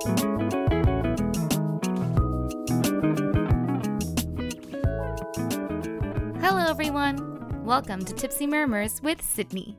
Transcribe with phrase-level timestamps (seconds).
[0.00, 0.16] Hello
[6.70, 7.18] everyone,
[7.66, 9.74] welcome to Tipsy Murmurs with Sydney.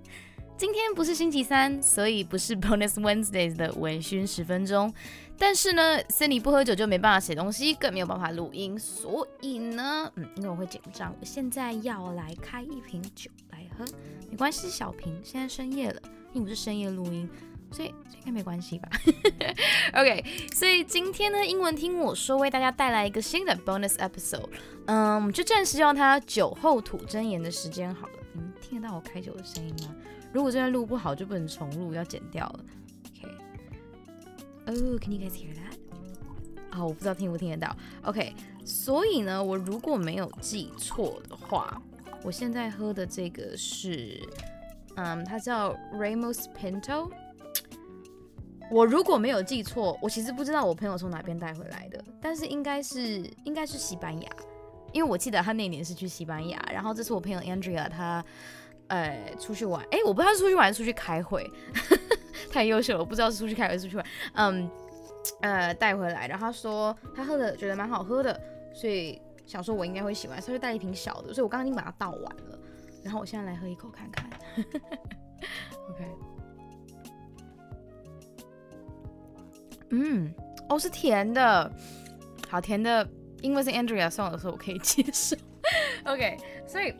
[0.58, 4.94] 今天不是星期三，所以不是 Bonus Wednesdays 的微醺十分钟。
[5.40, 8.78] 但是呢，Sydney 不喝酒就没办法写东西，更没有办法录音。
[8.78, 13.84] 所以呢，嗯，因为我会紧张，我现在要来开一瓶酒来喝。
[14.30, 15.20] 没关系，小瓶。
[15.24, 16.00] 现在深夜了，
[16.32, 17.28] 并不是深夜录音，
[17.72, 18.90] 所以应该没关系吧？
[19.96, 24.50] OK，所以今天呢，英文听我说为大家带来一个新的 Bonus Episode。
[24.88, 28.14] 嗯，我们就暂时用它酒后吐真言的时间好了。
[28.34, 29.96] 你们听得到我开酒的声音吗？
[30.34, 32.60] 如果这段录不好，就不能重录，要剪掉了。
[33.10, 33.28] OK。
[34.68, 36.78] Oh, can you guys hear that?
[36.78, 37.76] 啊，我不知道听不听得到。
[38.04, 38.34] OK，
[38.66, 41.82] 所以呢，我如果没有记错的话，
[42.24, 44.22] 我现在喝的这个是，
[44.96, 47.10] 嗯，它叫 Ramos Pinto。
[48.72, 54.30] 我如果没有记错，我其实不知道我朋友从哪边带回来的，但是应该是应该是西班牙，
[54.94, 58.24] 因为我记得他那年是去西班牙，然后这是我朋友 Andrea 他。
[58.88, 61.50] 呃，出去玩，哎，我不知道是出去玩还是出去开会，
[62.52, 64.70] 太优秀了，我不知道是出去开会还是出去玩，嗯，
[65.40, 68.38] 呃，带回来，然后他说他喝的觉得蛮好喝的，
[68.74, 72.60] 所以想说我应该会喜欢，所以就带一瓶小的，所以我刚刚已经把它倒完了，
[73.02, 74.30] 然后我现在来喝一口看看，
[75.90, 76.06] OK，
[79.92, 80.34] 嗯，
[80.70, 81.72] 哦，是甜的，
[82.50, 83.08] 好甜的，
[83.42, 85.36] 因为是 Andrea 送的，所以我可以接受，
[86.06, 86.94] OK，所以，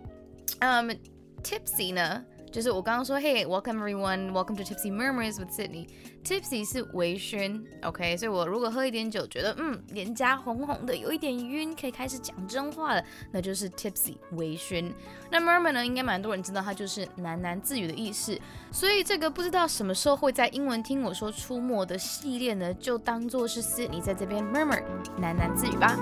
[0.60, 1.00] 嗯。
[1.44, 5.88] Tipsy 呢，就是我刚刚说，Hey, welcome everyone, welcome to Tipsy Murmurs with Sydney.
[6.22, 14.92] Tipsy 是微醺，OK，所以我如果喝一点酒，觉得嗯脸颊红红的，有一点晕，可以开始讲真话了，那就是 Tipsy 微醺。
[15.32, 18.38] 那 Murmur 呢，应该蛮多人知道，它就是喃喃自语的意思。
[18.70, 24.84] 所以这个不知道什么时候会在英文听我说出没的系列呢，就当做是 Sydney 在这边 Murmur
[25.22, 25.98] 喃喃自语吧。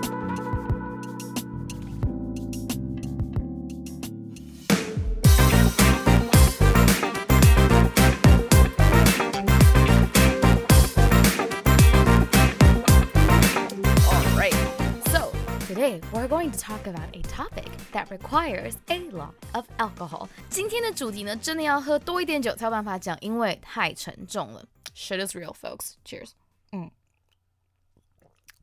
[16.13, 20.29] we're going to talk about a topic that requires a lot of alcohol.
[20.49, 24.67] 今天的主题呢，真的要喝多一点酒才有办法讲，因为太沉重了。
[24.95, 25.95] Shit is real, folks.
[26.05, 26.31] Cheers.
[26.73, 26.91] 嗯，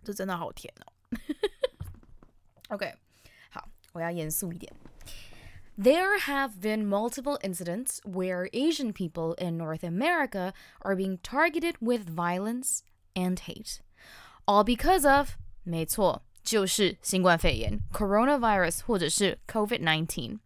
[0.04, 0.94] 这真的好甜哦。
[2.70, 2.96] OK，
[3.50, 4.74] 好，我要严肃一点。
[5.78, 12.80] There have been multiple incidents where Asian people in North America are being targeted with violence
[13.14, 13.80] and hate,
[14.46, 16.24] all because of 没错。
[16.47, 20.39] 就是新冠肺炎 （coronavirus） 或者是 COVID-19。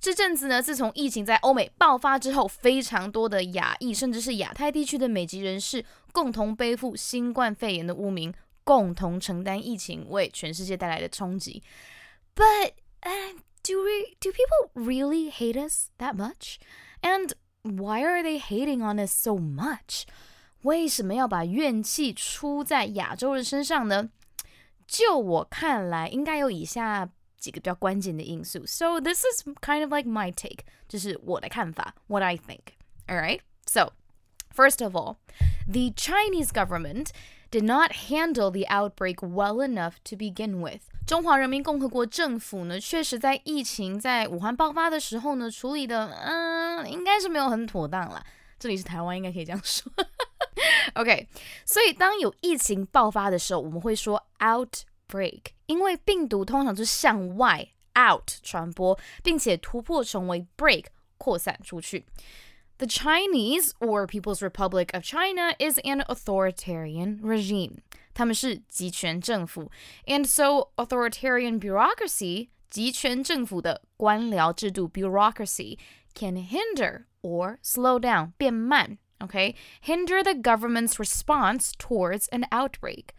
[0.00, 8.32] 这阵子呢，自从疫情在欧美爆发之后，非常多的亚裔甚至是亚太地区的美籍人士共同背负新冠肺炎的污名，
[8.64, 11.62] 共同承担疫情为全世界带来的冲击。
[12.34, 16.56] But uh, do we do people really hate us that much?
[17.02, 17.32] And
[17.62, 20.04] why are they hating on us so much?
[20.62, 24.10] 为什么要把怨气出在亚洲人身上呢？
[24.87, 28.65] 就我看来，应该有以下几个比较关键的因素。
[28.65, 32.75] So this is kind of like my take，就是我的看法，what I think.
[33.07, 33.39] All right.
[33.65, 33.93] So
[34.53, 35.17] first of all,
[35.67, 37.07] the Chinese government
[37.49, 40.81] did not handle the outbreak well enough to begin with.
[41.07, 48.23] 中华人民共和国政府呢，确实在疫情在武汉爆发的时候呢，处理的嗯，应该是没有很妥当啦。
[48.59, 49.91] 这里是台湾，应该可以这样说。
[50.95, 51.27] OK，
[51.65, 60.85] 所以当有疫情爆发的时候，我们会说 outbreak，因为病毒通常是向外 out 传播，并且突破成为 break
[61.17, 62.05] 扩散出去。
[62.77, 67.77] The Chinese or People's Republic of China is an authoritarian regime.
[68.13, 69.69] 他们是集权政府，
[70.07, 75.77] and so authoritarian bureaucracy 集权政府的官僚制度 bureaucracy
[76.15, 83.13] can hinder or slow down 变慢 Okay, hinder the government's response towards an outbreak.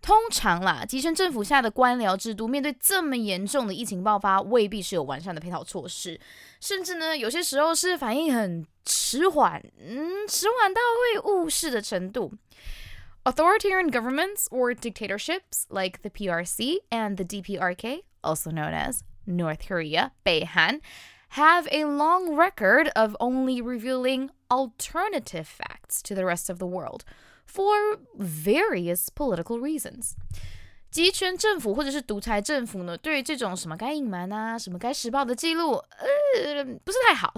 [0.00, 6.20] 通常啦，集权政府下的官僚制度面对这么严重的疫情爆发，未必是有完善的配套措施，
[6.60, 12.32] 甚至呢，有些时候是反应很迟缓，嗯，迟缓到会误事的程度。
[13.24, 20.80] Authoritarian governments or dictatorships like the PRC and the DPRK, also known as North Korea, 北韩
[21.36, 27.01] have a long record of only revealing alternative facts to the rest of the world
[27.45, 30.13] for various political reasons.
[30.89, 37.33] 集权政府或者是独裁政府呢，对于这种什么该隐瞒啊，什么该实报的记录，呃，不是太好。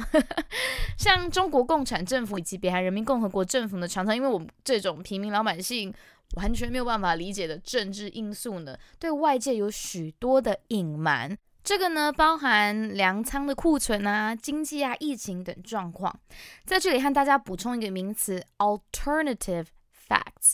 [0.98, 5.94] 像中国共产政府以及北韩人民共和国政府呢，常常因为我们这种平民老百姓
[6.36, 11.36] 完全没有办法理解的政治因素呢，对外界有许多的隐瞒。
[11.64, 16.20] 这个呢，包含粮仓的库存啊、经济啊、疫情等状况。
[16.66, 19.68] 在这里和大家补充一个名词：alternative
[20.08, 20.54] facts。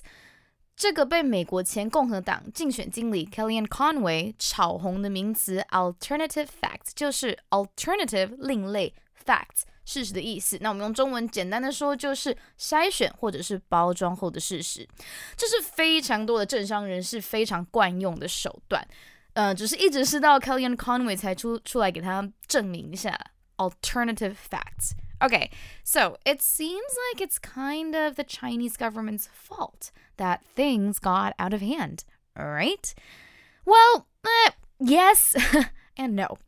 [0.76, 8.94] 这个被美国前共和党竞选经理 Kellyanne Conway 炒红的名词 alternative facts 就是 alternative 另类
[9.26, 10.58] facts 事实的意思。
[10.60, 14.86] 那我们用中文简单的说，就是筛选或者是包装后的事实。
[15.38, 18.86] 这是非常多的政商人士非常惯用的手段。
[19.35, 23.19] 呃，只是一直是到 Kellyanne Conway 才出出来给他证明一下
[23.57, 25.51] alternative facts。Okay,
[25.85, 31.53] so it seems like it's kind of the Chinese government's fault that things got out
[31.53, 32.05] of hand,
[32.35, 32.95] right?
[33.67, 35.37] Well, eh, yes
[35.95, 36.39] and no.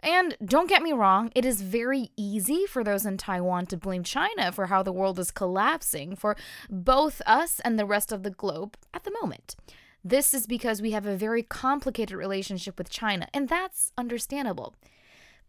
[0.00, 4.02] And don't get me wrong, it is very easy for those in Taiwan to blame
[4.02, 6.36] China for how the world is collapsing for
[6.68, 9.54] both us and the rest of the globe at the moment.
[10.03, 14.75] This is because we have a very complicated relationship with China, and that's understandable.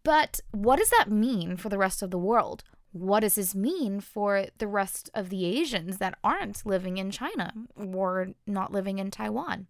[0.03, 2.63] But what does that mean for the rest of the world?
[2.91, 7.53] What does this mean for the rest of the Asians that aren't living in China
[7.75, 9.67] or not living in Taiwan?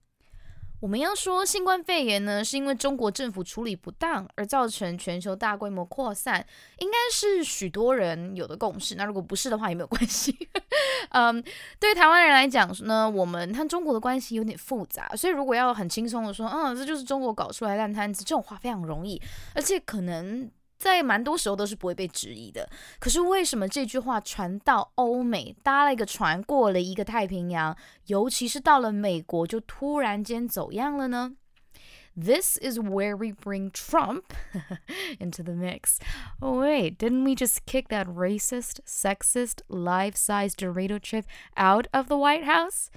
[0.83, 6.45] 我们要说新冠肺炎呢，是因为中国政府处理不当而造成全球大规模扩散，
[6.79, 8.95] 应该是许多人有的共识。
[8.95, 10.37] 那如果不是的话，也没有关系。
[11.11, 11.41] 嗯，
[11.79, 19.21] 对台湾人来讲呢，我们和中国的关系有点复杂，所以如果要很轻松的说，嗯，这就是中国搞出来烂摊子，这种话非常容易，
[19.55, 20.51] 而且可能。
[20.82, 22.68] 在蛮多时候都是不会被质疑的。
[22.98, 27.76] 可是为什么这句话传到欧美，搭了一个船过了一个太平洋，
[28.06, 31.32] 尤其是到了美国，就突然间走样了呢？
[32.20, 34.24] This is where we bring Trump
[35.20, 35.98] into the mix.
[36.40, 41.26] Oh, wait, didn't we just kick that racist, sexist, life sized Dorito chip
[41.56, 42.90] out of the White House?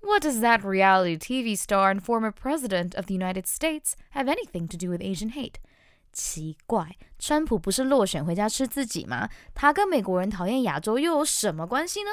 [0.00, 4.68] What does that reality TV star and former president of the United States have anything
[4.68, 5.58] to do with Asian hate?
[6.11, 9.29] 奇怪，川普不是落选回家吃自己吗？
[9.53, 12.09] 他跟美国人讨厌亚洲又有什么关系呢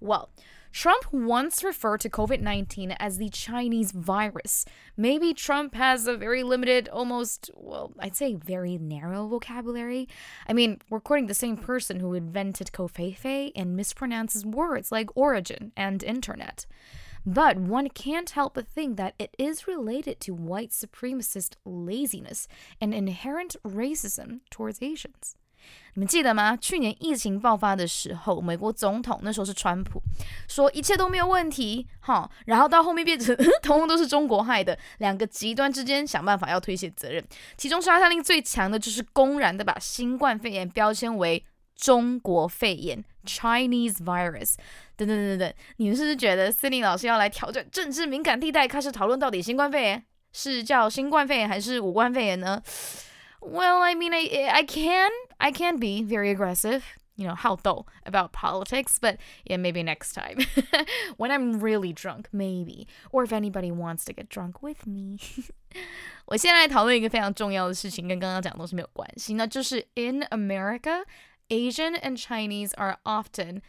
[0.00, 0.28] ？Well.
[0.70, 4.66] Trump once referred to COVID 19 as the Chinese virus.
[4.98, 10.08] Maybe Trump has a very limited, almost, well, I'd say very narrow vocabulary.
[10.46, 15.72] I mean, we're quoting the same person who invented covfefe and mispronounces words like origin
[15.74, 16.66] and internet.
[17.27, 22.45] But one can't help but think that it is related to white supremacist laziness
[22.79, 25.35] and inherent racism towards Asians.
[25.93, 26.57] 你们记得吗？
[26.57, 30.01] 去年疫情爆发的时候，美国总统那时候是川普，
[30.49, 37.23] 说一切都没有问题，哈，然后到后面变成通通都是中国害的，两个极端之间想办法要推卸责任。
[37.55, 41.45] 其中杀伤力最强的就是公然的把新冠肺炎标签为
[41.77, 44.55] 中国肺炎 （Chinese virus）。
[44.97, 52.61] 等等等等，你们是不是觉得森林老师要来挑战政治敏感地带，开始讨论到底新冠肺炎是叫新冠肺炎还是武冠肺炎呢？
[53.39, 56.81] Well, I mean, I I can I can be very aggressive,
[57.15, 60.37] you know, how though about politics, but yeah, maybe next time
[61.17, 65.17] when I'm really drunk, maybe, or if anybody wants to get drunk with me.
[66.25, 71.03] 我现在讨论一个非常重要的事情，跟刚刚讲的东西没有关系，那就是 in America,
[71.49, 73.61] Asian and Chinese are often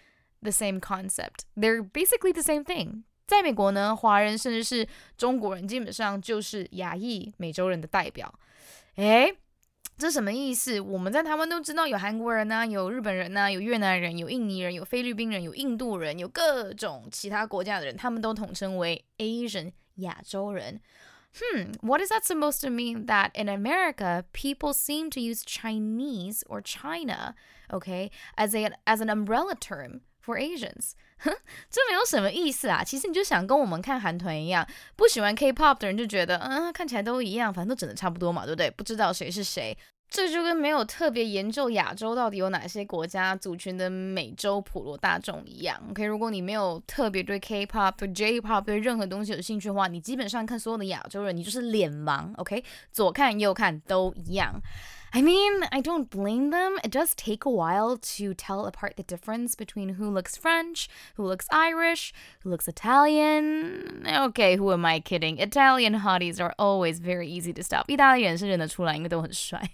[0.42, 1.44] the same concept.
[1.56, 3.04] They're basically the same thing.
[3.26, 8.32] 在美国呢，华人甚至是中国人，基本上就是亚裔美洲人的代表。
[8.96, 9.38] 诶，
[9.96, 10.78] 这什么意思？
[10.80, 20.80] 我们在台湾都知道有韩国人呐、啊，有日本人呐、啊，有越南人，有印尼人，有菲律宾人，有印度人，有各种其他国家的人，他们都统称为 Asian 亚洲人。
[21.36, 23.06] Hmm, what is that supposed to mean?
[23.06, 27.34] That in America, people seem to use Chinese or China,
[27.70, 31.33] okay, as a as an umbrella term for Asians，哼，
[31.69, 32.83] 这没有什么意思啊。
[32.83, 38.69] 其实你就想跟我们看韩团一样，不喜欢 K-pop 的人就觉得，嗯，看起来都一样，反正都整的差不多嘛，对不对？
[38.71, 39.77] 不知道谁是谁。
[40.11, 45.79] 这就跟没有特别研究亚洲到底有哪些国家族群的美洲普罗大众一样。
[45.91, 52.33] OK，如果你没有特别对 K-pop、对 J-pop 对任何东西有兴趣的话，你基本上看所有的亚洲人，你就是脸盲。
[52.37, 54.59] OK，左看右看都一样。
[55.12, 56.76] I mean, I don't blame them.
[56.82, 61.24] It does take a while to tell apart the difference between who looks French, who
[61.24, 62.12] looks Irish,
[62.42, 64.04] who looks Italian.
[64.06, 65.38] Okay, who am I kidding?
[65.38, 67.88] Italian hotties are always very easy to stop.
[67.88, 69.70] 意大利人是认得出来，因为都很帅。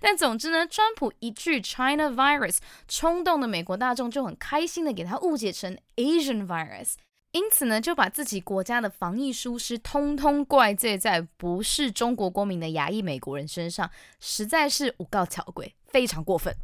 [0.00, 2.58] 但总之呢，川普一句 China virus，
[2.88, 6.94] 冲动的美国大众就很开心的给他误解成 Asian virus。
[7.32, 16.54] 因此呢，就把自己国家的防疫疏失通通怪罪在不是中国公民的亚裔美国人身上，实在是诬告巧鬼，非常过分。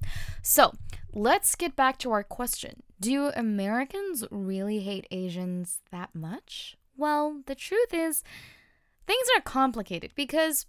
[0.42, 0.72] So
[1.12, 6.74] let's get back to our question: Do Americans really hate Asians that much?
[6.96, 8.22] Well, the truth is,
[9.06, 10.64] things are complicated because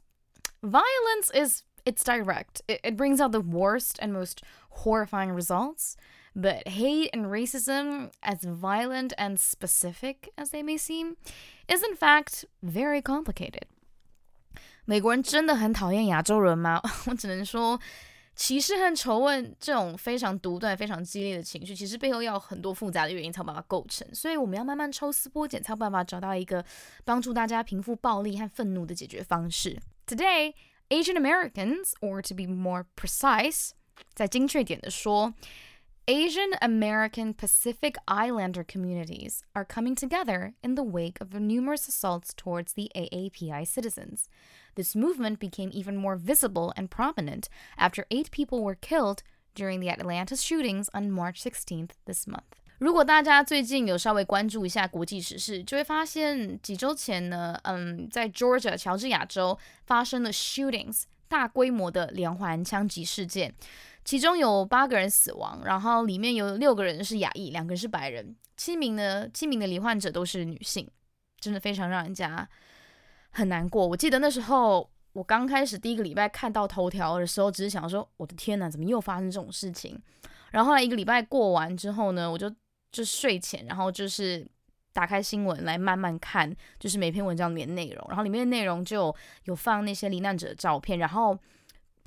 [0.62, 2.62] violence is it's direct.
[2.68, 4.42] It, it brings out the worst and most
[4.84, 5.96] horrifying results.
[6.38, 11.16] But hate and racism, as violent and specific as they may seem,
[11.70, 13.70] is in fact very complicated.
[14.84, 16.82] 美国人真的很讨厌亚洲人吗？
[17.06, 17.80] 我只能说，
[18.36, 24.06] 歧视和仇恨这种非常独断、非常激烈的情绪，其实背后要很多复杂的原因才有办法构成。
[24.14, 26.64] 所以我们要慢慢抽丝剥茧，才有办法找到一个
[27.06, 29.80] 帮助大家平复暴力和愤怒的解决方式。
[30.06, 30.54] Today,
[30.90, 33.70] Asian Americans, or to be more precise，
[34.14, 35.34] 再精确点的说。
[36.10, 42.74] Asian American Pacific Islander communities are coming together in the wake of numerous assaults towards
[42.74, 44.30] the AAPI citizens.
[44.76, 49.24] This movement became even more visible and prominent after eight people were killed
[49.56, 52.62] during the Atlanta shootings on March 16th this month.
[52.78, 63.56] 如果大家最近有稍微关注一下国际时事，就会发现几周前呢，嗯，在 Georgia 乔治亚州发生了 shootings 大规模的连环枪击事件。
[64.11, 70.85] 其中有八个人死亡，然后里面有六个人是亚裔，两个人是白人，七名呢，七名的罹患者都是女性，
[71.39, 72.49] 真的非常让人家
[73.31, 73.87] 很难过。
[73.87, 79.97] 我记得那时候我刚开始第一个礼拜看到头条的时候，只是想说，我的天哪，怎么又发生这种事情？
[80.51, 82.53] 然后后来一个礼拜过完之后呢，我就
[82.91, 84.45] 就睡前，然后就是
[84.93, 89.15] 打开新闻来慢慢看，就是每篇文章里面内容，然后里面的内容就
[89.45, 91.39] 有放那些罹难者的照片，然后。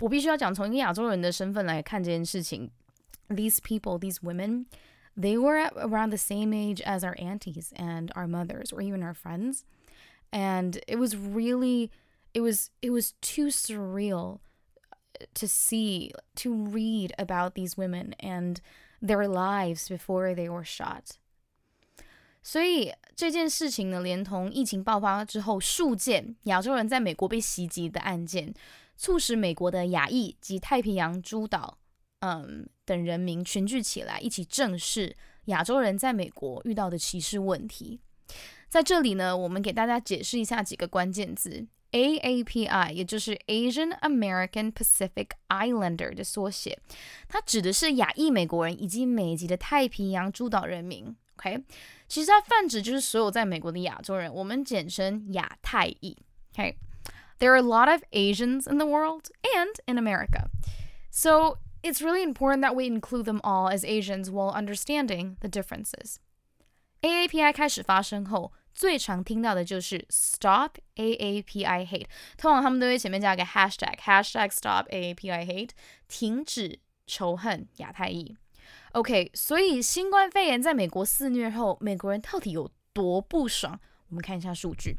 [0.02, 2.70] 我必须要讲，从一个亚洲人的身份来看这件事情。
[3.28, 4.66] These people, these women,
[5.14, 9.12] they were around the same age as our aunties and our mothers, or even our
[9.12, 9.64] friends,
[10.30, 11.90] and it was really,
[12.32, 14.38] it was, it was too surreal
[15.34, 18.62] to see, to read about these women and
[19.02, 21.18] their lives before they were shot.
[22.42, 28.54] 所以这件事情呢，连同疫情爆发之后数件亚洲人在美国被袭击的案件，
[28.95, 31.77] 促使美国的亚裔及太平洋诸岛，
[32.19, 37.99] 嗯等人民群聚起来，一起正视亚洲人在美国遇到的歧视问题。
[38.69, 46.79] 在这里呢，我们给大家解释一下几个关键字：AAPI，也就是 Asian American Pacific Islander 的缩写，
[47.27, 51.15] 它指的是亚裔美国人以及美籍的太平洋诸岛人民。
[51.37, 51.63] OK，
[52.07, 56.17] 其实它泛指就是所有在美国的亚洲人，我们简称亚太裔。
[56.53, 56.75] OK。
[57.42, 60.50] There are a lot of Asians in the world and in America.
[61.10, 66.16] So it's really important that we include them all as Asians while understanding the differences.
[67.02, 72.06] AAPI 开始发生后，最常听到的就是 Stop AAPI Hate，
[72.36, 75.70] 通常他们都会前面加一个 hashtag，hashtag Stop AAPI Hate，
[76.08, 78.36] 停止仇恨亚太裔。
[78.92, 83.78] OK，所以新冠肺炎在美国肆虐后，美国人到底有多不爽？
[84.08, 84.96] 我们看一下数据。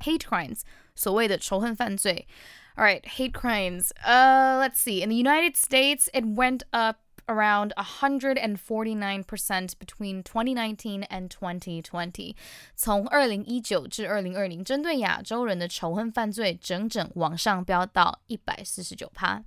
[0.00, 0.60] hate crimes，
[0.95, 2.27] 所谓的仇恨犯罪。
[2.75, 3.91] All right, hate crimes.
[4.03, 5.03] Uh, let's see.
[5.03, 6.97] In the United States, it went up
[7.27, 12.35] around 149% between 2019 and 2020.
[12.75, 19.43] 从2019至2020，针对亚洲人的仇恨犯罪整整往上飙到149%。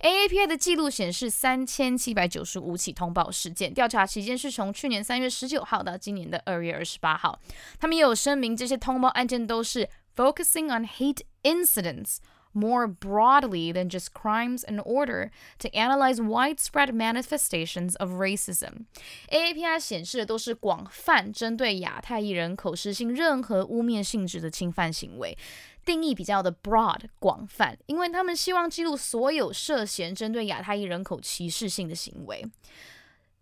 [0.02, 7.40] AAPI 的记录显示，三千七百九十五起通报事件，调查期间是从去年三月十九号到今年的二月二十八号。
[7.80, 12.18] 他们也有声明，这些通报案件都是 focusing on hate incidents
[12.53, 18.87] more broadly than just crimes in order to analyze widespread manifestations of racism.
[19.31, 25.37] AAPI 显示的都是广泛针对亚太裔人口实行任何污蔑性质的侵犯行为。
[25.85, 32.45] 定义比较的 broad 广泛，因为他们希望记录所有涉嫌针对亚太裔人口歧视性的行为。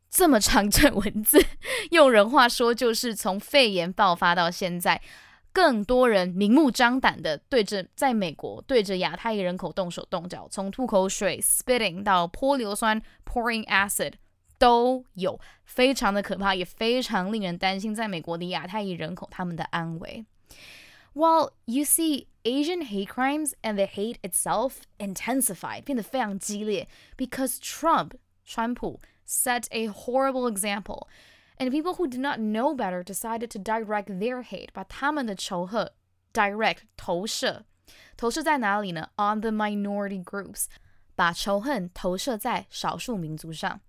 [0.09, 1.45] 这么长段文字，
[1.91, 5.01] 用人话说就是从肺炎爆发到现在。
[5.53, 14.13] 更多人明目张胆的对着在美国对着亚太裔人口动手动脚，从吐口水 （spitting） 到泼硫酸 （pouring acid）
[14.59, 20.25] 都有，非常的可怕，也非常令人担心在美国的亚太裔人口他们的安危。
[21.15, 26.87] While you see Asian hate crimes and the hate itself intensify, 变得非常激烈
[27.17, 28.13] because Trump
[28.45, 31.07] 川普 set a horrible example,
[31.61, 35.91] and people who did not know better decided to direct their hate 把他们的仇恨
[36.33, 37.65] direct 投射，
[38.17, 39.09] 投射在哪里呢？
[39.17, 40.67] On the minority groups，
[41.15, 43.81] 把仇恨投射在少数民族上。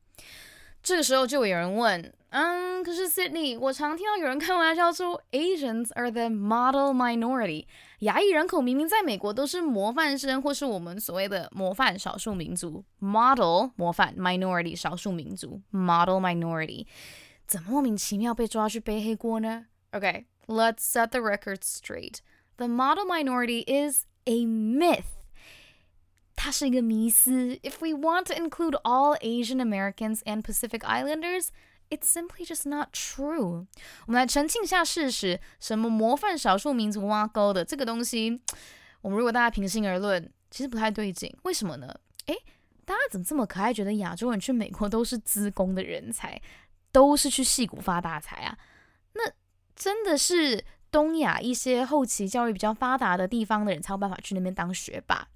[0.82, 7.66] 这个时候就有人问，嗯，可是 Sydney，我常听到有人开玩笑说，Asians are the model minority。
[8.02, 16.86] 亚裔人口明明在美国都是模范生，或是我们所谓的模范少数民族，model 模范 minority 少数民族 model minority，
[17.53, 22.21] 怎么莫名其妙被抓去背黑锅呢？Okay，let's set the record straight.
[22.57, 25.05] The model minority is a myth.
[26.35, 27.57] 它是一个迷思.
[27.57, 31.49] If we want to include all Asian Americans and Pacific Islanders,
[31.91, 33.67] it's simply just not true.
[34.07, 38.41] 我们来澄清一下事实，什么模范少数民族挖沟的这个东西，
[39.03, 41.31] 我们如果大家平心而论，其实不太对劲。
[41.43, 41.95] 为什么呢？
[42.29, 42.35] 诶，
[42.87, 43.75] 大家怎么这么可爱？
[43.75, 46.41] 觉得亚洲人去美国都是资工的人才，
[46.93, 48.57] 都是去戏谷发大财啊？
[49.15, 49.23] 那
[49.75, 55.27] 真的是东亚一些后期教育比较发达的地方的人才有办法去那边当学霸。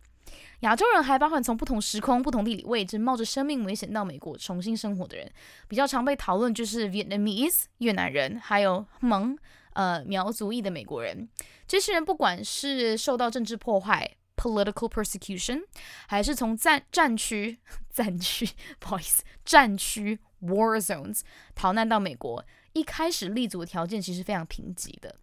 [0.60, 5.30] 亚洲人还包含从不同时空、不同地理位置，冒着生命危险到美国重新生活的人。
[5.68, 9.36] 比较常被讨论就是 Vietnamese 越南人，还有蒙
[9.74, 11.28] 呃苗族裔的美国人。
[11.66, 15.62] 这些人不管是受到政治破坏 （political persecution），
[16.06, 17.58] 还是从战战区、
[17.92, 18.48] 战区
[18.80, 21.21] 不好意思战区 （war zones）
[21.55, 25.15] 逃难到美国，一开始立足的条件其实非常贫瘠的。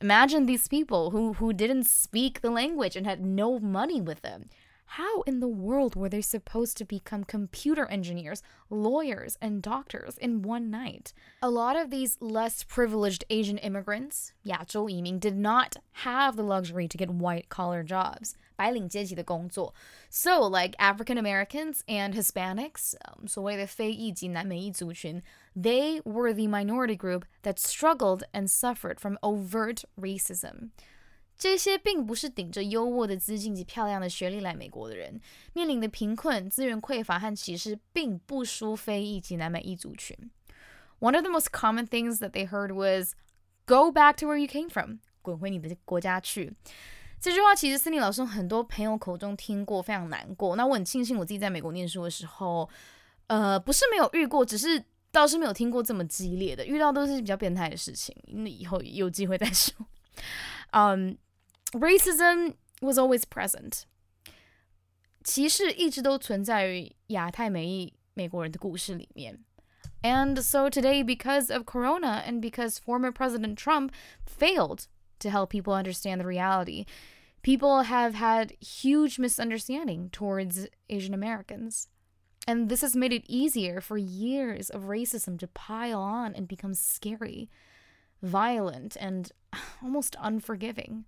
[0.00, 4.44] Imagine these people who who didn't speak the language and had no money with them.
[4.94, 10.42] How in the world were they supposed to become computer engineers, lawyers, and doctors in
[10.42, 11.12] one night?
[11.42, 16.98] A lot of these less privileged Asian immigrants, 亚洲移民, did not have the luxury to
[16.98, 18.34] get white collar jobs.
[18.56, 19.72] 白领阶级的工作.
[20.10, 25.22] So, like African Americans and Hispanics, um, 所谓的非裔及南美裔族群,
[25.56, 30.70] they were the minority group that struggled and suffered from overt racism.
[31.37, 35.19] 这些并不是顶着优渥的资金及漂亮的学历来美国的人，
[35.53, 40.17] 面临的贫困、资源匮乏和歧视，并不输非裔及南美裔族群。
[40.99, 43.13] One of the most common things that they heard was
[43.65, 46.53] "Go back to where you came from"，滚回你的国家去。
[47.19, 50.55] 这句话其实森林老师很多朋友口中听过，非常难过。
[50.55, 52.69] 那我很庆幸我自己在美国念书的时候，
[53.27, 58.15] 呃，不是没有遇过，只是倒是没有听过这么激烈的，遇到都是比较变态的事情。
[58.27, 59.85] 那以后有机会再说。
[60.72, 61.18] 嗯。
[61.72, 63.84] Racism was always present.
[65.22, 69.44] 歧视一直都存在于亚太美裔美国人的故事里面。
[70.02, 73.92] And so today, because of Corona and because former President Trump
[74.26, 74.86] failed
[75.20, 76.86] to help people understand the reality,
[77.42, 81.88] people have had huge misunderstanding towards Asian Americans.
[82.48, 86.72] And this has made it easier for years of racism to pile on and become
[86.72, 87.50] scary,
[88.22, 89.30] violent, and
[89.82, 91.04] almost unforgiving.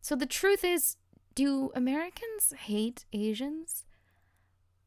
[0.00, 0.96] So the truth is,
[1.34, 3.84] do Americans hate Asians?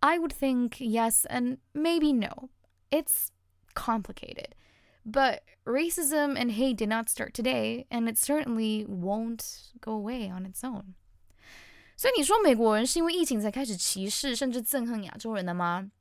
[0.01, 2.49] I would think yes and maybe no.
[2.91, 3.31] It's
[3.73, 4.55] complicated.
[5.05, 10.45] But racism and hate did not start today, and it certainly won't go away on
[10.45, 10.95] its own.
[11.95, 15.91] 所以你说美国人是因为疫情才开始歧视甚至憎恨亚洲人的吗？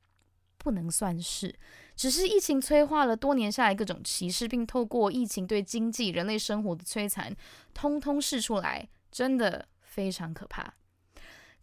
[0.57, 1.57] 不能算是，
[1.96, 7.34] 只是疫情催化了多年下来各种歧视，并透过疫情对经济、人类生活的摧残，
[7.72, 10.74] 通通试出来，真的非常可怕。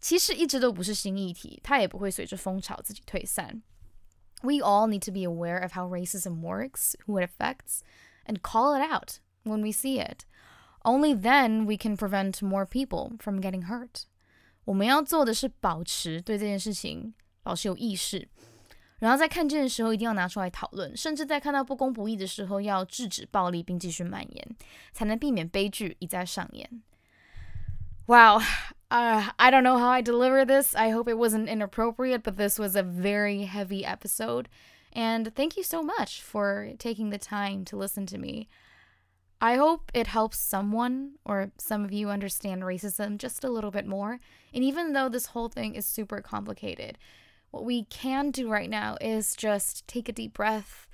[0.00, 3.62] 歧视一直都不是新议题，它也不会随着风潮自己退散。
[4.42, 7.78] We all need to be aware of how racism works, who it affects,
[8.26, 10.26] and call it out when we see it.
[10.82, 14.02] Only then we can prevent more people from getting hurt.
[14.66, 18.28] 我们要做的是保持对这件事情保持有意识，
[18.99, 24.55] 然后在看见的时候一定要拿出来讨论，甚至在看到不公不义的时候要制止暴力并继续蔓延，
[24.91, 26.83] 才能避免悲剧一再上演。
[28.07, 28.41] Wow.
[28.89, 30.75] Uh, I don't know how I deliver this.
[30.75, 34.45] I hope it wasn't inappropriate, but this was a very heavy episode.
[34.91, 38.47] And thank you so much for taking the time to listen to me.
[39.39, 43.85] I hope it helps someone or some of you understand racism just a little bit
[43.85, 44.19] more.
[44.53, 46.97] And even though this whole thing is super complicated,
[47.53, 50.87] what we can do right now is just take a deep breath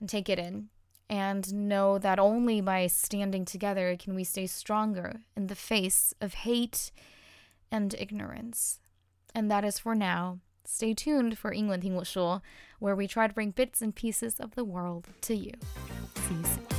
[0.00, 0.68] and take it in
[1.08, 6.34] and know that only by standing together can we stay stronger in the face of
[6.34, 6.90] hate
[7.70, 8.78] and ignorance.
[9.34, 10.38] And that is for now.
[10.64, 12.42] Stay tuned for 英文听我说,
[12.78, 15.52] where we try to bring bits and pieces of the world to you.
[16.16, 16.77] See you soon.